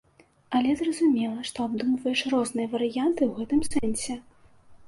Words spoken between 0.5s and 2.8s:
Але зразумела, што абдумваеш розныя